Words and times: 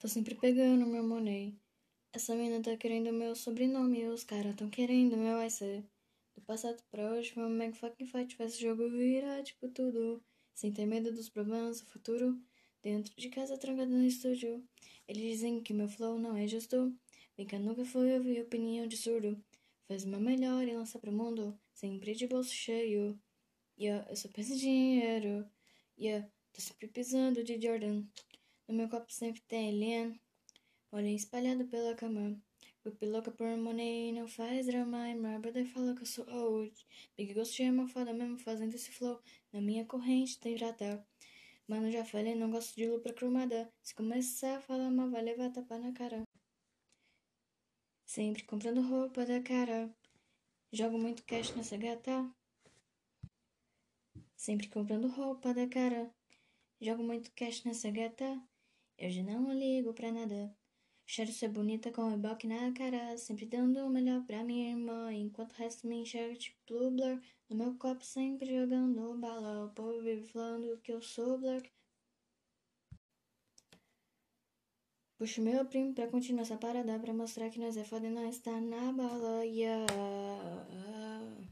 Tô 0.00 0.06
sempre 0.06 0.36
pegando 0.36 0.86
meu 0.86 1.02
money. 1.02 1.58
Essa 2.12 2.32
mina 2.36 2.62
tá 2.62 2.76
querendo 2.76 3.12
meu 3.12 3.34
sobrenome, 3.34 4.06
os 4.06 4.22
caras 4.22 4.54
tão 4.54 4.70
querendo 4.70 5.16
meu 5.16 5.44
IC. 5.44 5.84
Do 6.36 6.42
passado 6.42 6.80
pra 6.88 7.10
hoje, 7.10 7.32
vamos 7.34 7.58
make 7.58 7.76
fucking 7.76 8.06
fight, 8.06 8.36
faz 8.36 8.52
esse 8.52 8.62
jogo 8.62 8.88
virar 8.90 9.42
tipo 9.42 9.68
tudo. 9.68 10.22
Sem 10.54 10.72
ter 10.72 10.86
medo 10.86 11.10
dos 11.10 11.28
problemas 11.28 11.80
do 11.80 11.86
futuro. 11.86 12.40
Dentro 12.80 13.12
de 13.16 13.28
casa, 13.28 13.58
trancado 13.58 13.90
no 13.90 14.04
estúdio. 14.04 14.64
Eles 15.08 15.32
dizem 15.32 15.60
que 15.64 15.74
meu 15.74 15.88
flow 15.88 16.16
não 16.16 16.36
é 16.36 16.46
justo. 16.46 16.96
Bem 17.36 17.44
que 17.44 17.58
nunca 17.58 17.84
foi 17.84 18.16
ouvir 18.16 18.40
opinião 18.42 18.86
de 18.86 18.96
surdo. 18.96 19.36
Faz 19.88 20.04
meu 20.04 20.20
melhor 20.20 20.62
e 20.62 20.76
lança 20.76 21.00
pro 21.00 21.10
mundo. 21.10 21.58
Sempre 21.74 22.14
de 22.14 22.28
bolso 22.28 22.54
cheio. 22.54 23.20
Yeah, 23.76 24.08
eu 24.08 24.14
só 24.14 24.28
penso 24.28 24.52
em 24.52 24.58
dinheiro. 24.58 25.50
Yeah, 25.98 26.30
tô 26.52 26.60
sempre 26.60 26.86
pisando 26.86 27.42
de 27.42 27.60
Jordan. 27.60 28.04
No 28.68 28.74
meu 28.74 28.88
copo 28.88 29.10
sempre 29.10 29.40
tem 29.48 29.70
alien. 29.70 30.20
Olhem 30.92 31.16
espalhado 31.16 31.66
pela 31.66 31.94
cama. 31.94 32.38
Pupi 32.82 33.06
louca 33.06 33.30
por 33.30 33.56
money, 33.56 34.12
não 34.12 34.28
faz 34.28 34.66
drama. 34.66 35.08
E 35.08 35.14
my 35.14 35.38
brother 35.38 35.66
fala 35.66 35.94
que 35.94 36.02
eu 36.02 36.06
sou 36.06 36.28
old. 36.30 36.74
Big 37.16 37.32
Ghost 37.32 37.62
é 37.62 37.70
uma 37.70 37.88
foda 37.88 38.12
mesmo 38.12 38.38
fazendo 38.38 38.74
esse 38.74 38.92
flow. 38.92 39.20
Na 39.52 39.62
minha 39.62 39.86
corrente 39.86 40.38
tem 40.38 40.54
prata. 40.56 41.02
Mano, 41.66 41.90
já 41.90 42.04
falei, 42.04 42.34
não 42.34 42.50
gosto 42.50 42.76
de 42.76 42.86
lupa 42.86 43.10
cromada. 43.12 43.72
Se 43.82 43.94
começar 43.94 44.58
a 44.58 44.60
falar 44.60 44.90
mal, 44.90 45.10
vai 45.10 45.22
levar 45.22 45.50
tapa 45.50 45.78
na 45.78 45.92
cara. 45.92 46.22
Sempre 48.04 48.44
comprando 48.44 48.82
roupa 48.82 49.24
da 49.24 49.40
cara. 49.42 49.90
Jogo 50.70 50.98
muito 50.98 51.24
cash 51.24 51.54
nessa 51.54 51.76
gata. 51.78 52.30
Sempre 54.36 54.68
comprando 54.68 55.08
roupa 55.08 55.54
da 55.54 55.66
cara. 55.66 56.14
Jogo 56.80 57.02
muito 57.02 57.32
cash 57.32 57.64
nessa 57.64 57.90
gata. 57.90 58.40
Eu 58.98 59.10
já 59.10 59.22
não 59.22 59.52
ligo 59.52 59.94
pra 59.94 60.10
nada. 60.10 60.52
Quero 61.06 61.32
ser 61.32 61.48
bonita 61.48 61.90
com 61.92 62.02
o 62.02 62.14
ibope 62.14 62.46
na 62.48 62.72
cara, 62.72 63.16
sempre 63.16 63.46
dando 63.46 63.78
o 63.86 63.90
melhor 63.90 64.24
pra 64.26 64.44
minha 64.44 64.70
irmã, 64.72 65.12
enquanto 65.12 65.52
o 65.52 65.56
resto 65.56 65.86
me 65.86 66.02
enxerga 66.02 66.34
tipo 66.36 66.90
blur. 66.90 67.20
No 67.48 67.56
meu 67.56 67.74
copo 67.76 68.04
sempre 68.04 68.46
jogando 68.54 69.16
bala, 69.18 69.66
o 69.66 69.70
povo 69.70 70.02
vive 70.02 70.26
falando 70.26 70.80
que 70.82 70.92
eu 70.92 71.00
sou 71.00 71.38
blur. 71.38 71.62
Puxo 75.16 75.40
meu 75.42 75.64
primo 75.70 75.94
pra 75.94 76.08
continuar 76.14 76.42
essa 76.42 76.56
parada, 76.56 76.98
pra 76.98 77.14
mostrar 77.14 77.50
que 77.50 77.60
nós 77.60 77.76
é 77.76 77.84
foda 77.84 78.06
e 78.06 78.10
nós 78.10 78.38
tá 78.40 78.60
na 78.60 78.92
bala, 78.92 79.44
yeah. 79.44 79.77